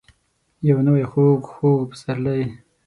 یو 0.69 0.77
نوی 0.87 1.03
خوږ. 1.11 1.41
خوږ 1.53 1.79
پسرلی، 1.91 2.41